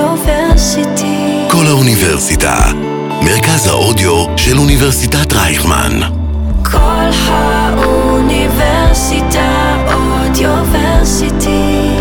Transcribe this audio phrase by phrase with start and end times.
[0.00, 1.46] אודיוורסיטי.
[1.50, 2.56] כל האוניברסיטה,
[3.22, 6.00] מרכז האודיו של אוניברסיטת רייכמן.
[6.62, 11.98] כל האוניברסיטה אודיוורסיטי.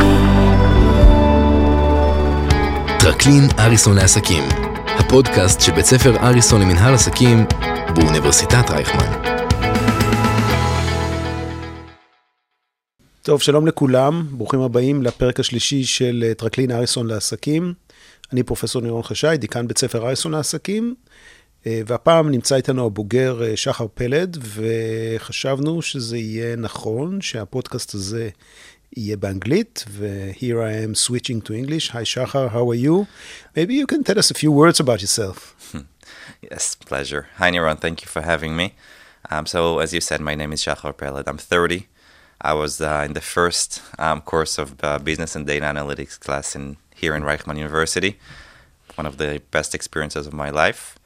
[3.00, 4.44] טרקלין אריסון לעסקים,
[5.00, 7.46] הפודקאסט של בית ספר אריסון למנהל עסקים
[7.96, 9.33] באוניברסיטת רייכמן.
[13.24, 17.74] טוב, שלום לכולם, ברוכים הבאים לפרק השלישי של אה, טרקלין אריסון לעסקים.
[18.34, 20.96] אני פרופסור נירון חשאי, דיקן בית ספר אריסון לעסקים,
[21.68, 28.30] אה, והפעם נמצא איתנו הבוגר אה, שחר פלד, וחשבנו שזה יהיה נכון שהפודקאסט הזה
[28.98, 31.92] יהיה באנגלית, ו-here I am switching to English.
[31.92, 33.06] Hi שחר, how are you?
[33.56, 35.56] Maybe you can tell us a few words about yourself.
[36.52, 37.24] Yes, pleasure.
[37.38, 37.80] Hi, Niran.
[37.80, 38.68] Thank you for having me.
[39.32, 41.28] Um, so, as you said, my name is Shachar Peled.
[41.32, 41.88] I'm 30.
[42.44, 46.58] I was uh, in the first um, course of uh, business and data analytics class
[46.58, 48.20] in here in Reichman University.
[48.96, 51.00] One of the best experiences of my life.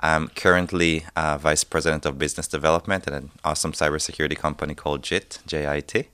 [0.00, 5.40] I'm currently uh, vice president of business development at an awesome cybersecurity company called JIT,
[5.46, 6.08] J-I-T.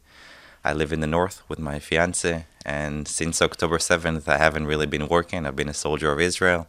[0.64, 4.86] I live in the north with my fiance, and since October 7th, I haven't really
[4.86, 5.46] been working.
[5.46, 6.66] I've been a soldier of Israel,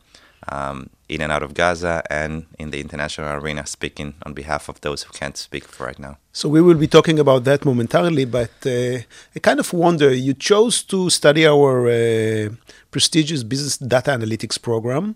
[0.50, 4.82] um, in and out of Gaza, and in the international arena, speaking on behalf of
[4.82, 6.18] those who can't speak for right now.
[6.34, 9.00] So we will be talking about that momentarily, but uh,
[9.36, 12.50] I kind of wonder, you chose to study our uh,
[12.92, 15.16] prestigious business data analytics program,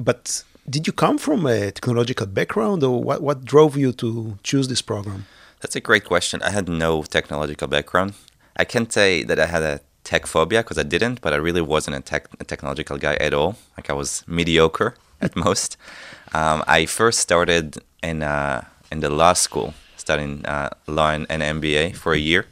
[0.00, 4.68] but did you come from a technological background or what, what drove you to choose
[4.68, 5.26] this program?
[5.60, 6.42] That's a great question.
[6.42, 8.14] I had no technological background.
[8.56, 11.60] I can't say that I had a tech phobia because I didn't, but I really
[11.60, 13.56] wasn't a, tech, a technological guy at all.
[13.76, 15.76] Like I was mediocre at most.
[16.32, 21.42] Um, I first started in uh, in the law school, studying uh, law and, and
[21.42, 22.46] MBA for a year,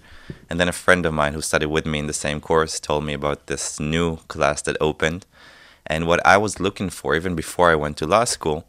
[0.50, 3.02] and then a friend of mine who studied with me in the same course told
[3.08, 5.24] me about this new class that opened.
[5.86, 8.66] And what I was looking for, even before I went to law school,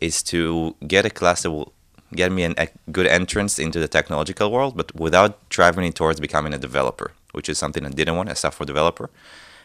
[0.00, 1.72] is to get a class that will
[2.20, 6.20] get me an, a good entrance into the technological world, but without driving me towards
[6.20, 9.10] becoming a developer, which is something I didn't want, as a software developer.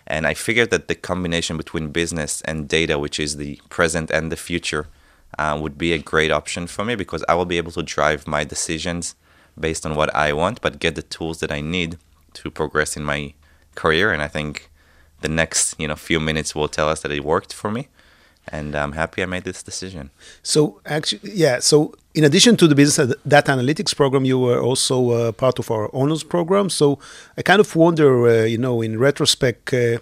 [0.07, 4.31] And I figured that the combination between business and data, which is the present and
[4.31, 4.88] the future,
[5.38, 8.28] uh, would be a great option for me because I will be able to drive
[8.28, 9.16] my decisions
[9.59, 11.97] based on what I want, but get the tools that I need
[12.34, 13.34] to progress in my
[13.75, 14.12] career.
[14.12, 14.69] And I think
[15.22, 17.88] the next you know few minutes will tell us that it worked for me
[18.51, 20.09] and I'm happy I made this decision.
[20.43, 21.59] So actually, yeah.
[21.59, 25.71] So in addition to the business data analytics program, you were also uh, part of
[25.71, 26.69] our honors program.
[26.69, 26.99] So
[27.37, 29.99] I kind of wonder, uh, you know, in retrospect, uh,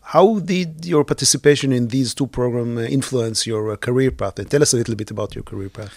[0.00, 4.38] how did your participation in these two programs uh, influence your uh, career path?
[4.38, 5.92] And tell us a little bit about your career path.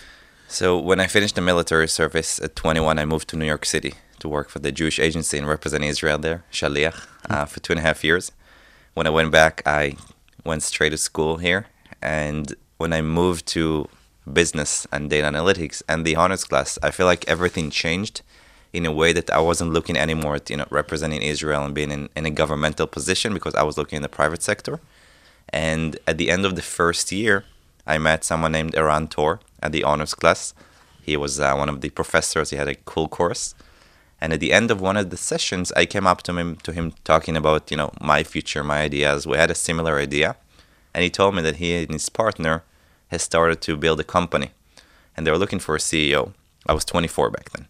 [0.47, 3.93] So when I finished the military service at 21, I moved to New York City
[4.17, 7.79] to work for the Jewish agency and represent Israel there, Shaliach, uh, for two and
[7.79, 8.31] a half years.
[8.95, 9.95] When I went back, I
[10.49, 11.61] went straight to school here.
[12.01, 12.45] And
[12.81, 13.87] when I moved to
[14.39, 18.21] business and data analytics and the honors class, I feel like everything changed
[18.77, 21.91] in a way that I wasn't looking anymore at you know representing Israel and being
[21.97, 24.75] in, in a governmental position because I was looking in the private sector.
[25.69, 27.37] And at the end of the first year,
[27.93, 30.53] I met someone named Eran Tor at the honors class.
[31.09, 32.51] He was uh, one of the professors.
[32.51, 33.43] He had a cool course.
[34.21, 36.71] And at the end of one of the sessions, I came up to him to
[36.71, 39.25] him talking about you know my future, my ideas.
[39.25, 40.35] We had a similar idea,
[40.93, 42.63] and he told me that he and his partner
[43.07, 44.51] has started to build a company,
[45.15, 46.33] and they were looking for a CEO.
[46.67, 47.67] I was 24 back then,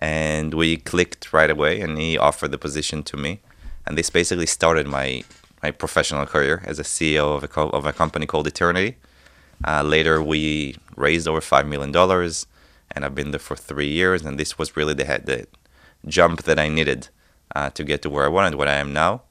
[0.00, 1.80] and we clicked right away.
[1.80, 3.40] And he offered the position to me,
[3.86, 5.24] and this basically started my
[5.62, 8.96] my professional career as a CEO of a co- of a company called Eternity.
[9.66, 12.46] Uh, later, we raised over five million dollars,
[12.90, 14.24] and I've been there for three years.
[14.26, 15.46] And this was really the head the
[16.06, 17.08] jump that I needed
[17.54, 19.22] uh, to get to where I wanted, what I am now.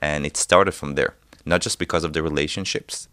[0.00, 3.08] And it started from there, not just because of the relationships,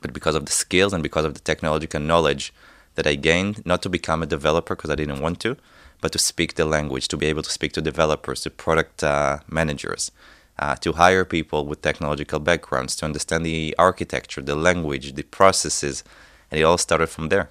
[0.00, 2.52] but because of the skills and because of the technological knowledge
[2.94, 5.56] that I gained, not to become a developer because I didn't want to,
[6.00, 9.38] but to speak the language, to be able to speak to developers, to product uh,
[9.48, 10.10] managers,
[10.58, 16.04] uh, to hire people with technological backgrounds, to understand the architecture, the language, the processes.
[16.50, 17.50] And it all started from there.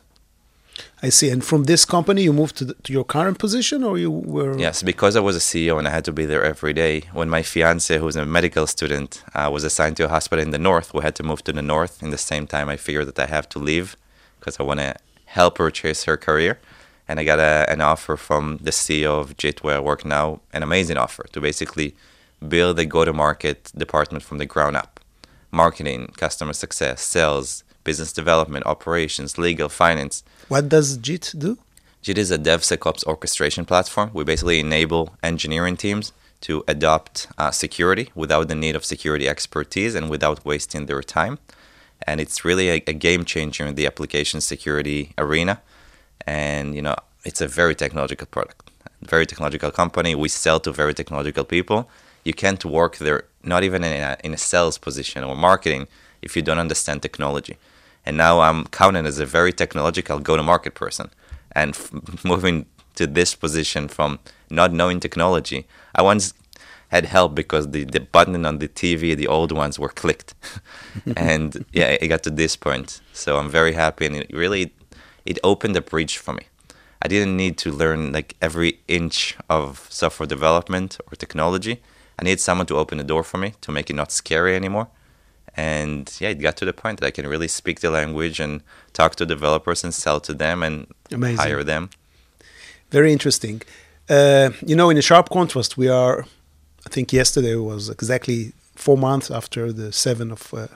[1.01, 1.29] I see.
[1.29, 4.57] And from this company, you moved to, the, to your current position, or you were?
[4.57, 7.03] Yes, because I was a CEO and I had to be there every day.
[7.13, 10.57] When my fiance, who's a medical student, uh, was assigned to a hospital in the
[10.57, 12.03] north, we had to move to the north.
[12.03, 13.95] In the same time, I figured that I have to leave
[14.39, 14.95] because I want to
[15.25, 16.59] help her chase her career.
[17.07, 20.41] And I got a, an offer from the CEO of JIT, where I work now,
[20.53, 21.95] an amazing offer to basically
[22.47, 24.99] build a go-to-market department from the ground up,
[25.51, 30.23] marketing, customer success, sales, business development, operations, legal, finance.
[30.47, 31.57] What does JIT do?
[32.01, 34.11] JIT is a DevSecOps orchestration platform.
[34.13, 39.95] We basically enable engineering teams to adopt uh, security without the need of security expertise
[39.95, 41.39] and without wasting their time.
[42.07, 45.61] And it's really a, a game changer in the application security arena.
[46.25, 46.95] And you know,
[47.25, 48.71] it's a very technological product,
[49.01, 50.15] very technological company.
[50.15, 51.89] We sell to very technological people.
[52.23, 55.87] You can't work there, not even in a, in a sales position or marketing,
[56.21, 57.57] if you don't understand technology.
[58.05, 61.09] And now I'm counted as a very technological go-to-market person,
[61.51, 61.91] and f-
[62.23, 64.19] moving to this position from
[64.49, 65.67] not knowing technology.
[65.95, 66.33] I once
[66.89, 70.33] had help because the, the button on the TV, the old ones, were clicked,
[71.15, 73.01] and yeah, it got to this point.
[73.13, 74.73] So I'm very happy, and it really
[75.25, 76.45] it opened a bridge for me.
[77.01, 81.81] I didn't need to learn like every inch of software development or technology.
[82.19, 84.89] I needed someone to open the door for me to make it not scary anymore.
[85.55, 88.61] And yeah, it got to the point that I can really speak the language and
[88.93, 91.37] talk to developers and sell to them and Amazing.
[91.37, 91.89] hire them.
[92.91, 93.61] Very interesting.
[94.09, 96.25] Uh, you know, in a sharp contrast, we are.
[96.85, 100.67] I think yesterday was exactly four months after the seventh of uh,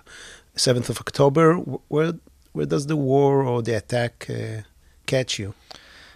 [0.56, 1.56] seventh of October.
[1.88, 2.14] Where
[2.52, 4.62] where does the war or the attack uh,
[5.06, 5.54] catch you?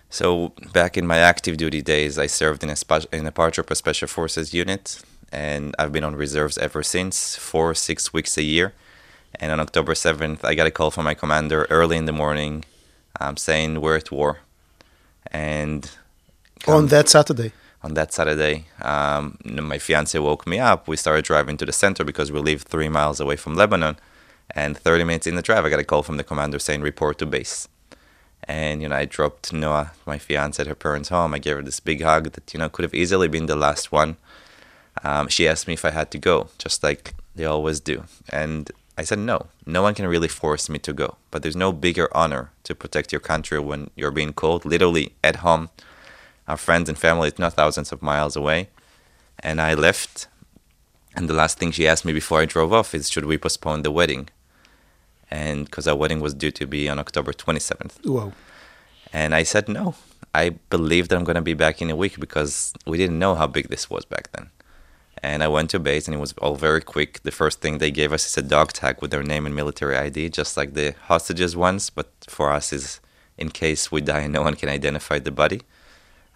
[0.10, 3.76] So back in my active duty days, I served in a spe- in a paratrooper
[3.76, 5.02] special forces unit,
[5.32, 8.74] and I've been on reserves ever since, four six weeks a year.
[9.40, 12.66] And on October seventh, I got a call from my commander early in the morning,
[13.20, 14.40] um, saying we're at war.
[15.32, 15.90] And
[16.68, 17.52] On that Saturday.
[17.84, 20.88] on that Saturday, um, my fiance woke me up.
[20.88, 23.98] We started driving to the center because we live three miles away from Lebanon.
[24.52, 27.18] And 30 minutes in the drive, I got a call from the commander saying, report
[27.20, 27.68] to base.
[28.46, 31.34] And, you know, I dropped Noah, my fiance, at her parents' home.
[31.34, 33.92] I gave her this big hug that, you know, could have easily been the last
[33.92, 34.16] one.
[35.04, 38.04] Um, she asked me if I had to go, just like they always do.
[38.30, 41.18] And I said, no, no one can really force me to go.
[41.30, 45.38] But there's no bigger honor to protect your country when you're being called literally at
[45.38, 45.70] home.
[46.48, 48.70] Our friends and family, it's not thousands of miles away.
[49.40, 50.28] And I left.
[51.16, 53.84] And the last thing she asked me before I drove off is, should we postpone
[53.84, 54.30] the wedding?
[55.30, 58.06] And because our wedding was due to be on October 27th.
[58.06, 58.34] Wow.
[59.14, 59.96] And I said no.
[60.34, 63.36] I believe that I'm going to be back in a week because we didn't know
[63.36, 64.50] how big this was back then.
[65.24, 67.24] And I went to base and it was all very quick.
[67.24, 69.98] The first thing they gave us is a dog tag with their name and military
[69.98, 71.90] ID, just like the hostages ones.
[71.90, 73.00] But for us is
[73.38, 75.62] in case we die and no one can identify the body.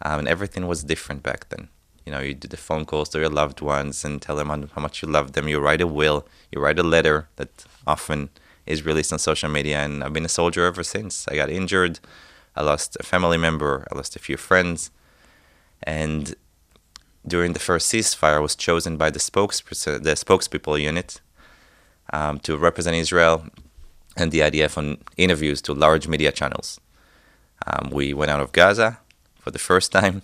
[0.02, 1.70] Um, and everything was different back then.
[2.06, 4.82] You know, you do the phone calls to your loved ones and tell them how
[4.82, 5.48] much you love them.
[5.48, 8.30] You write a will, you write a letter that often
[8.66, 9.80] is released on social media.
[9.80, 11.28] And I've been a soldier ever since.
[11.28, 12.00] I got injured.
[12.56, 13.88] I lost a family member.
[13.92, 14.92] I lost a few friends.
[15.84, 16.36] And
[17.26, 21.22] during the first ceasefire, was chosen by the spokesperson, the spokespeople unit,
[22.14, 23.46] um, to represent Israel
[24.18, 26.80] and the IDF on interviews to large media channels.
[27.68, 29.00] Um, we went out of Gaza
[29.40, 30.24] for the first time,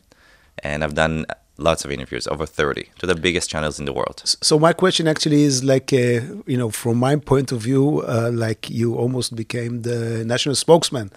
[0.64, 1.26] and I've done
[1.58, 4.22] lots of interviews, over 30, to the biggest channels in the world.
[4.26, 8.32] So my question actually is like, uh, you know, from my point of view, uh,
[8.34, 11.12] like you almost became the national spokesman.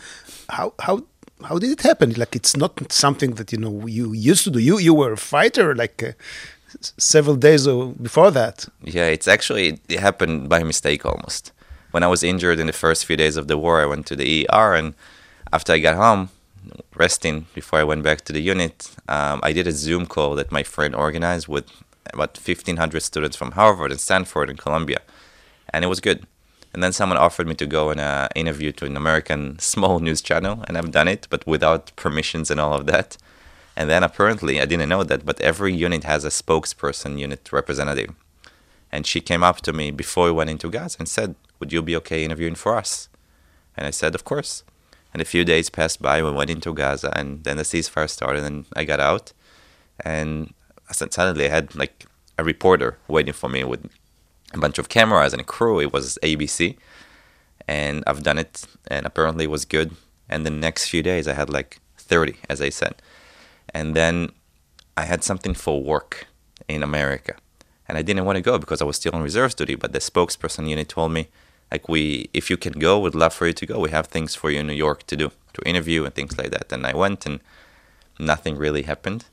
[0.48, 1.04] How how
[1.44, 2.12] how did it happen?
[2.16, 4.58] Like it's not something that you know you used to do.
[4.58, 6.12] You you were a fighter like uh,
[6.98, 7.66] several days
[8.02, 8.68] before that.
[8.82, 11.52] Yeah, it's actually it happened by mistake almost.
[11.90, 14.16] When I was injured in the first few days of the war, I went to
[14.16, 14.94] the ER, and
[15.52, 16.28] after I got home,
[16.94, 20.52] resting before I went back to the unit, um, I did a Zoom call that
[20.52, 21.66] my friend organized with
[22.12, 25.00] about 1,500 students from Harvard and Stanford and Columbia,
[25.72, 26.26] and it was good.
[26.72, 30.22] And then someone offered me to go in an interview to an American small news
[30.22, 33.16] channel, and I've done it, but without permissions and all of that.
[33.76, 38.14] And then apparently, I didn't know that, but every unit has a spokesperson, unit representative.
[38.92, 41.82] And she came up to me before we went into Gaza and said, Would you
[41.82, 43.08] be okay interviewing for us?
[43.76, 44.64] And I said, Of course.
[45.12, 48.44] And a few days passed by, we went into Gaza, and then the ceasefire started,
[48.44, 49.32] and I got out.
[50.04, 50.54] And
[50.92, 52.06] suddenly I had like
[52.38, 53.88] a reporter waiting for me with
[54.52, 55.80] a bunch of cameras and a crew.
[55.80, 56.76] It was ABC.
[57.68, 59.94] And I've done it, and apparently it was good.
[60.28, 62.96] And the next few days, I had like 30, as I said.
[63.72, 64.32] And then
[64.96, 66.26] I had something for work
[66.68, 67.36] in America.
[67.88, 69.74] And I didn't want to go because I was still on reserve duty.
[69.74, 71.28] But the spokesperson unit told me,
[71.70, 73.78] like, we, if you can go, we'd love for you to go.
[73.78, 76.50] We have things for you in New York to do, to interview and things like
[76.50, 76.72] that.
[76.72, 77.40] And I went, and
[78.18, 79.26] nothing really happened.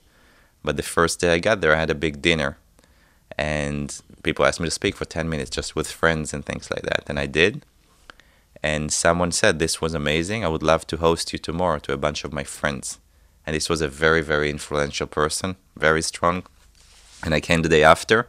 [0.63, 2.57] But the first day I got there, I had a big dinner.
[3.37, 6.83] And people asked me to speak for 10 minutes just with friends and things like
[6.83, 7.03] that.
[7.07, 7.63] And I did.
[8.63, 10.43] And someone said, This was amazing.
[10.43, 12.99] I would love to host you tomorrow to a bunch of my friends.
[13.45, 16.43] And this was a very, very influential person, very strong.
[17.23, 18.27] And I came the day after,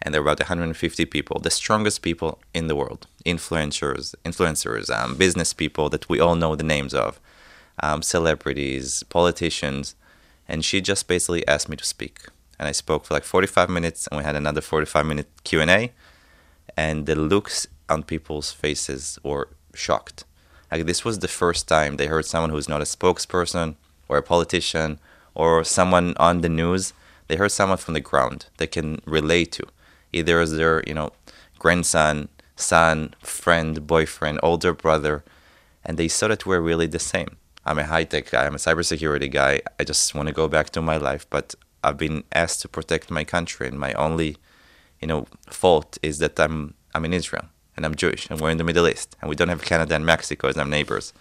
[0.00, 5.16] and there were about 150 people, the strongest people in the world, influencers, influencers, um,
[5.16, 7.18] business people that we all know the names of,
[7.82, 9.94] um, celebrities, politicians.
[10.48, 12.18] And she just basically asked me to speak.
[12.62, 15.68] And I spoke for like 45 minutes, and we had another 45 minute Q and
[15.68, 15.90] A,
[16.76, 20.22] and the looks on people's faces were shocked.
[20.70, 23.74] Like this was the first time they heard someone who's not a spokesperson
[24.08, 25.00] or a politician
[25.34, 26.92] or someone on the news.
[27.26, 29.64] They heard someone from the ground they can relate to,
[30.12, 31.10] either as their you know
[31.58, 35.24] grandson, son, friend, boyfriend, older brother,
[35.84, 37.38] and they saw that we're really the same.
[37.66, 38.46] I'm a high tech guy.
[38.46, 39.62] I'm a cybersecurity guy.
[39.80, 43.10] I just want to go back to my life, but I've been asked to protect
[43.10, 44.36] my country, and my only,
[45.00, 47.46] you know, fault is that I'm I'm in Israel
[47.76, 50.04] and I'm Jewish and we're in the Middle East and we don't have Canada and
[50.04, 51.12] Mexico as our neighbors.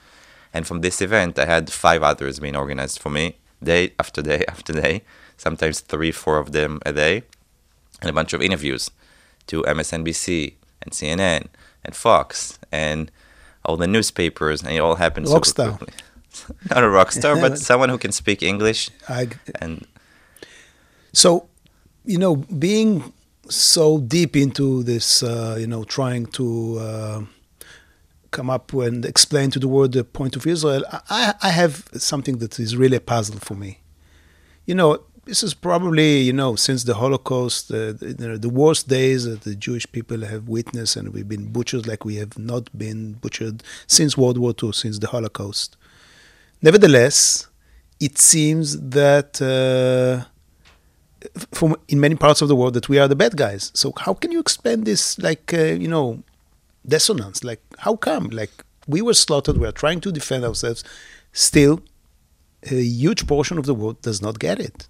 [0.53, 4.43] And from this event, I had five others being organized for me, day after day
[4.47, 5.03] after day,
[5.37, 7.23] sometimes three, four of them a day,
[8.01, 8.91] and a bunch of interviews
[9.47, 11.47] to MSNBC and CNN
[11.85, 13.11] and Fox and
[13.63, 15.73] all the newspapers, and it all happened Rockstar.
[15.73, 15.93] super quickly.
[16.69, 18.89] Not a rock star, but someone who can speak English.
[19.07, 19.29] I,
[19.61, 19.85] And
[21.13, 21.47] so,
[22.05, 23.13] you know, being
[23.49, 27.21] so deep into this, uh, you know, trying to uh,
[28.31, 32.37] come up and explain to the world the point of Israel, I, I have something
[32.37, 33.79] that is really a puzzle for me.
[34.65, 39.25] You know, this is probably, you know, since the Holocaust, uh, the, the worst days
[39.25, 43.13] that the Jewish people have witnessed, and we've been butchered like we have not been
[43.13, 45.77] butchered since World War II, since the Holocaust.
[46.61, 47.47] Nevertheless,
[47.99, 50.27] it seems that uh,
[51.51, 53.71] from in many parts of the world that we are the bad guys.
[53.73, 56.23] So how can you explain this, like uh, you know,
[56.85, 57.43] dissonance?
[57.43, 58.29] Like how come?
[58.29, 60.83] Like we were slaughtered, we are trying to defend ourselves.
[61.33, 61.81] Still,
[62.69, 64.87] a huge portion of the world does not get it.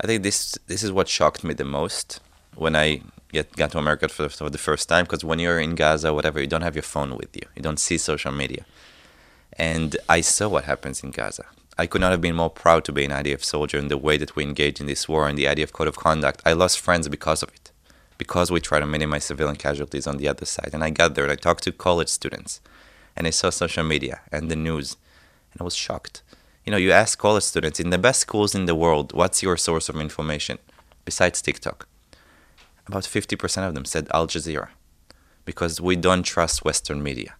[0.00, 2.20] I think this this is what shocked me the most
[2.54, 3.02] when I
[3.32, 5.04] get got to America for, for the first time.
[5.04, 7.46] Because when you're in Gaza, whatever, you don't have your phone with you.
[7.56, 8.64] You don't see social media.
[9.54, 11.44] And I saw what happens in Gaza.
[11.78, 14.18] I could not have been more proud to be an IDF soldier in the way
[14.18, 16.42] that we engage in this war and the IDF code of conduct.
[16.44, 17.70] I lost friends because of it,
[18.18, 20.70] because we try to minimize civilian casualties on the other side.
[20.74, 22.60] And I got there and I talked to college students,
[23.16, 24.96] and I saw social media and the news,
[25.52, 26.22] and I was shocked.
[26.66, 29.56] You know, you ask college students in the best schools in the world, what's your
[29.56, 30.58] source of information
[31.06, 31.88] besides TikTok?
[32.86, 34.68] About 50% of them said Al Jazeera,
[35.46, 37.34] because we don't trust Western media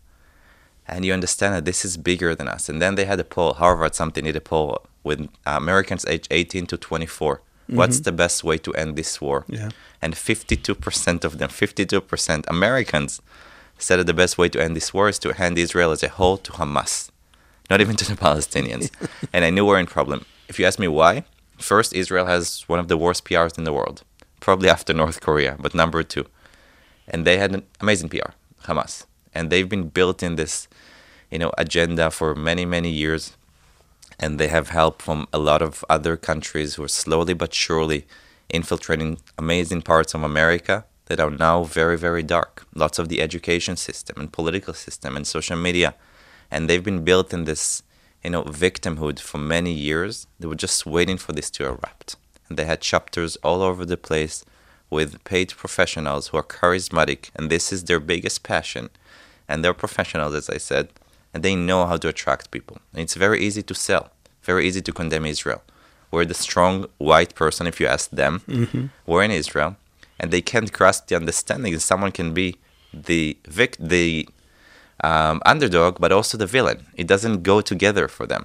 [0.92, 2.68] and you understand that this is bigger than us.
[2.68, 6.28] And then they had a poll, Harvard something did a poll with uh, Americans aged
[6.30, 7.40] 18 to 24.
[7.68, 9.46] What's the best way to end this war?
[9.48, 9.70] Yeah.
[10.02, 13.22] And 52% of them, 52% Americans,
[13.78, 16.08] said that the best way to end this war is to hand Israel as a
[16.08, 17.10] whole to Hamas,
[17.70, 18.90] not even to the Palestinians.
[19.32, 20.26] and I knew we're in problem.
[20.48, 21.24] If you ask me why,
[21.56, 24.02] first, Israel has one of the worst PRs in the world,
[24.40, 26.26] probably after North Korea, but number two.
[27.08, 28.32] And they had an amazing PR,
[28.64, 30.68] Hamas and they've been built in this
[31.30, 33.36] you know agenda for many many years.
[34.18, 38.06] And they have help from a lot of other countries who are slowly but surely
[38.48, 42.66] infiltrating amazing parts of America that are now very very dark.
[42.74, 45.94] Lots of the education system and political system and social media.
[46.50, 47.82] And they've been built in this
[48.22, 50.26] you know victimhood for many years.
[50.38, 52.16] They were just waiting for this to erupt.
[52.48, 54.44] And they had chapters all over the place
[54.90, 57.30] with paid professionals who are charismatic.
[57.34, 58.90] And this is their biggest passion
[59.48, 60.88] and they're professionals, as I said,
[61.32, 62.78] and they know how to attract people.
[62.92, 64.10] And it's very easy to sell,
[64.42, 65.62] very easy to condemn Israel.
[66.10, 68.90] We're the strong white person, if you ask them.
[69.06, 69.76] We're in Israel,
[70.20, 72.56] and they can't grasp the understanding that someone can be
[72.92, 74.28] the vic- the
[75.02, 76.86] um, underdog, but also the villain.
[76.94, 78.44] It doesn't go together for them,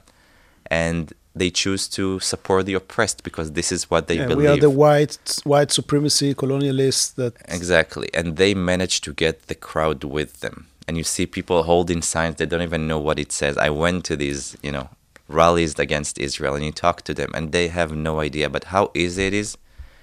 [0.72, 4.38] and they choose to support the oppressed because this is what they Yeah, believe.
[4.38, 8.10] we are the white white supremacy colonialists that Exactly.
[8.14, 10.66] And they manage to get the crowd with them.
[10.88, 13.58] And you see people holding signs, they don't even know what it says.
[13.58, 14.90] I went to these, you know,
[15.28, 18.50] rallies against Israel and you talk to them and they have no idea.
[18.50, 19.58] But how easy it is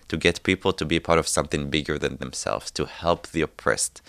[0.09, 4.03] to get people to be part of something bigger than themselves, to help the oppressed.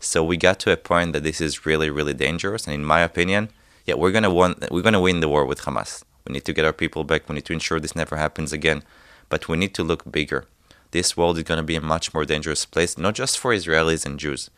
[0.00, 2.66] So we got to a point that this is really, really dangerous.
[2.66, 3.50] And in my opinion,
[3.84, 6.02] yeah, we're gonna win we're gonna win the war with Hamas.
[6.26, 7.28] We need to get our people back.
[7.28, 8.82] We need to ensure this never happens again.
[9.28, 10.46] But we need to look bigger.
[10.92, 14.18] This world is gonna be a much more dangerous place, not just for Israelis and
[14.18, 14.50] Jews,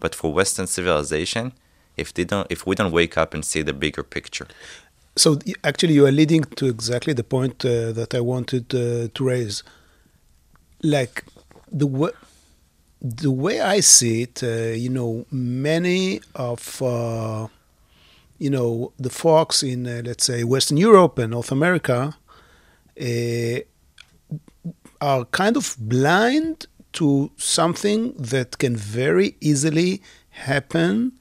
[0.00, 1.52] but for Western civilization
[1.96, 4.46] if they don't if we don't wake up and see the bigger picture.
[5.16, 9.24] so actually you are leading to exactly the point uh, that I wanted uh, to
[9.24, 9.62] raise.
[10.82, 11.24] Like
[11.70, 12.10] the way,
[13.02, 17.48] the way I see it, uh, you know, many of uh,
[18.38, 22.16] you know the folks in uh, let's say Western Europe and North America
[23.00, 23.58] uh,
[25.00, 31.12] are kind of blind to something that can very easily happen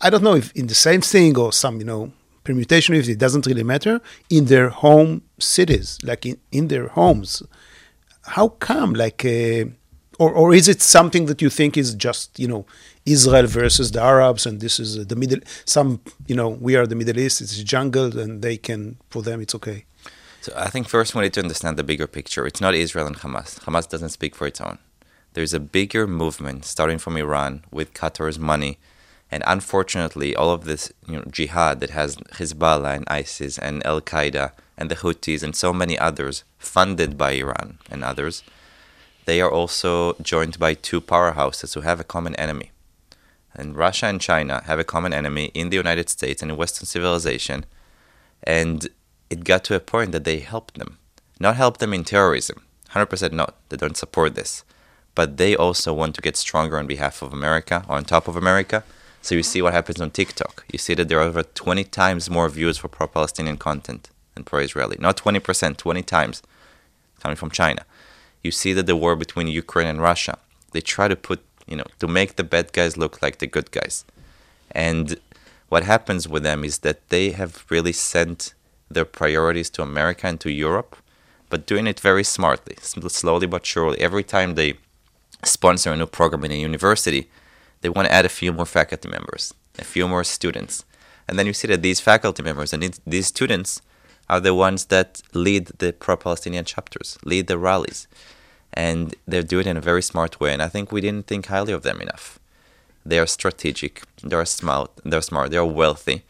[0.00, 3.18] I don't know if in the same thing or some, you know, permutation, if it
[3.18, 7.42] doesn't really matter, in their home cities, like in, in their homes.
[8.36, 8.94] how come?
[8.94, 9.64] Like, uh,
[10.18, 12.66] or or is it something that you think is just you know
[13.06, 15.40] Israel versus the Arabs, and this is the middle?
[15.64, 17.40] Some you know we are the Middle East.
[17.40, 18.80] It's a jungle, and they can
[19.10, 19.84] for them it's okay.
[20.42, 22.46] So I think first we need to understand the bigger picture.
[22.46, 23.60] It's not Israel and Hamas.
[23.60, 24.78] Hamas doesn't speak for its own.
[25.34, 28.78] There's a bigger movement starting from Iran with Qatar's money,
[29.30, 34.00] and unfortunately, all of this you know, jihad that has Hezbollah and ISIS and Al
[34.00, 38.42] Qaeda and the Houthis and so many others funded by Iran and others,
[39.26, 42.70] they are also joined by two powerhouses who have a common enemy.
[43.54, 46.86] And Russia and China have a common enemy in the United States and in Western
[46.86, 47.66] civilization.
[48.42, 48.88] And
[49.30, 50.98] it got to a point that they helped them.
[51.38, 53.54] Not help them in terrorism, 100% not.
[53.68, 54.64] They don't support this.
[55.14, 58.36] But they also want to get stronger on behalf of America, or on top of
[58.36, 58.84] America.
[59.22, 60.64] So you see what happens on TikTok.
[60.72, 64.44] You see that there are over 20 times more views for pro Palestinian content than
[64.44, 64.96] pro Israeli.
[64.98, 66.42] Not 20%, 20 times
[67.20, 67.84] coming from China.
[68.42, 70.38] You see that the war between Ukraine and Russia,
[70.72, 73.70] they try to put, you know, to make the bad guys look like the good
[73.70, 74.04] guys.
[74.70, 75.20] And
[75.68, 78.54] what happens with them is that they have really sent
[78.90, 80.96] their priorities to America and to Europe,
[81.48, 84.00] but doing it very smartly, slowly but surely.
[84.00, 84.74] Every time they
[85.44, 87.30] sponsor a new program in a university,
[87.80, 90.84] they want to add a few more faculty members, a few more students.
[91.26, 93.80] And then you see that these faculty members and these students
[94.28, 98.06] are the ones that lead the pro Palestinian chapters, lead the rallies.
[98.72, 100.52] And they're doing it in a very smart way.
[100.52, 102.38] And I think we didn't think highly of them enough.
[103.04, 106.22] They are strategic, they're smart, they're smart, they're wealthy,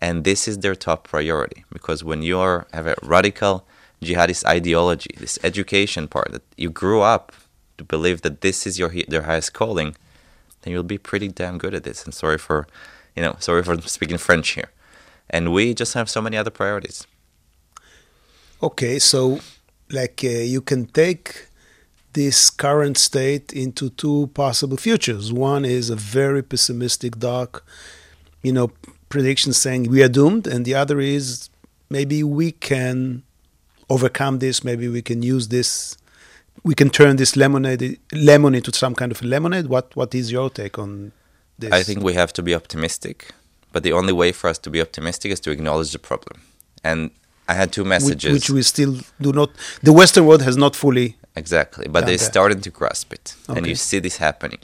[0.00, 3.66] and this is their top priority because when you are have a radical
[4.02, 7.32] jihadist ideology this education part that you grew up
[7.76, 9.96] to believe that this is your their highest calling
[10.62, 12.04] then you'll be pretty damn good at this.
[12.04, 12.66] And sorry for
[13.16, 14.70] you know sorry for speaking french here.
[15.30, 17.06] And we just have so many other priorities.
[18.62, 19.40] Okay so
[19.90, 21.46] like uh, you can take
[22.12, 25.32] this current state into two possible futures.
[25.32, 27.64] One is a very pessimistic dark
[28.42, 28.70] you know
[29.08, 31.50] predictions saying we are doomed, and the other is
[31.90, 33.22] maybe we can
[33.88, 34.64] overcome this.
[34.64, 35.96] Maybe we can use this.
[36.64, 39.66] We can turn this lemonade lemon into some kind of lemonade.
[39.66, 41.12] What What is your take on
[41.58, 41.72] this?
[41.72, 43.32] I think we have to be optimistic,
[43.72, 46.40] but the only way for us to be optimistic is to acknowledge the problem.
[46.84, 47.10] And
[47.48, 49.50] I had two messages, which, which we still do not.
[49.82, 53.58] The Western world has not fully exactly, but they're starting to grasp it, okay.
[53.58, 54.60] and you see this happening.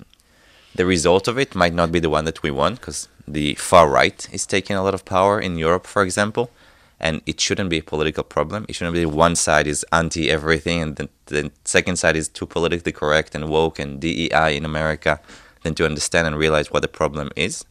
[0.76, 3.88] The result of it might not be the one that we want because the far
[3.88, 6.50] right is taking a lot of power in Europe, for example,
[6.98, 8.66] and it shouldn't be a political problem.
[8.68, 12.46] It shouldn't be one side is anti everything and the, the second side is too
[12.46, 15.20] politically correct and woke and DEI in America
[15.62, 17.64] than to understand and realize what the problem is.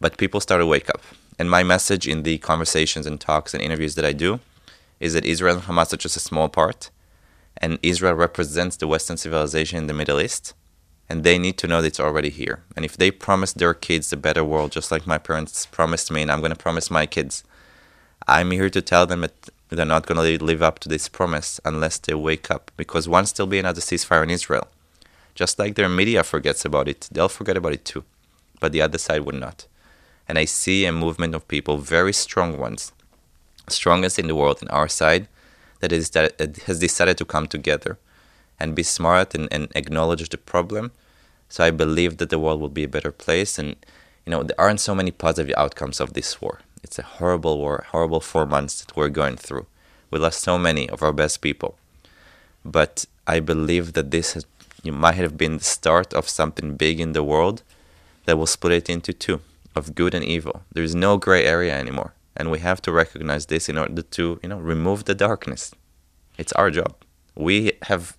[0.00, 1.02] But people start to wake up.
[1.38, 4.40] And my message in the conversations and talks and interviews that I do
[4.98, 6.90] is that Israel and Hamas are just a small part,
[7.56, 10.54] and Israel represents the Western civilization in the Middle East
[11.10, 12.62] and they need to know that it's already here.
[12.76, 16.22] And if they promise their kids a better world, just like my parents promised me,
[16.22, 17.42] and I'm going to promise my kids,
[18.28, 21.58] I'm here to tell them that they're not going to live up to this promise
[21.64, 22.70] unless they wake up.
[22.76, 24.68] Because once there'll be another ceasefire in Israel,
[25.34, 28.04] just like their media forgets about it, they'll forget about it too.
[28.60, 29.66] But the other side would not.
[30.28, 32.92] And I see a movement of people, very strong ones,
[33.66, 35.26] strongest in the world in our side,
[35.80, 37.98] that is that has decided to come together
[38.60, 40.92] and be smart and, and acknowledge the problem.
[41.48, 43.58] So I believe that the world will be a better place.
[43.58, 43.76] And,
[44.24, 46.60] you know, there aren't so many positive outcomes of this war.
[46.82, 49.66] It's a horrible war, horrible four months that we're going through.
[50.10, 51.76] We lost so many of our best people.
[52.64, 54.46] But I believe that this has,
[54.82, 57.62] you might have been the start of something big in the world
[58.26, 59.40] that will split it into two
[59.74, 60.62] of good and evil.
[60.72, 62.12] There's no gray area anymore.
[62.36, 65.72] And we have to recognize this in order to, you know, remove the darkness.
[66.38, 66.94] It's our job.
[67.34, 68.16] We have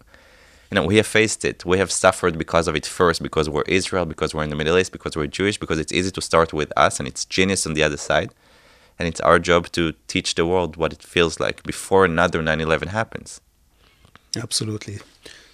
[0.72, 1.66] you know, we have faced it.
[1.66, 4.78] We have suffered because of it first, because we're Israel, because we're in the Middle
[4.78, 7.74] East, because we're Jewish, because it's easy to start with us and it's genius on
[7.74, 8.34] the other side.
[8.98, 12.62] And it's our job to teach the world what it feels like before another 9
[12.62, 13.42] 11 happens.
[14.38, 15.00] Absolutely.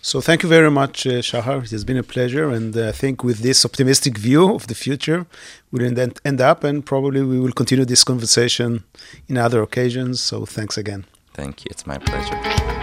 [0.04, 1.64] So thank you very much, uh, Shahar.
[1.64, 4.76] It has been a pleasure, and uh, I think with this optimistic view of the
[4.76, 5.26] future,
[5.72, 8.84] we'll end, end up, and probably we will continue this conversation
[9.28, 10.22] in other occasions.
[10.22, 11.06] So thanks again.
[11.34, 11.70] Thank you.
[11.72, 12.77] It's my pleasure.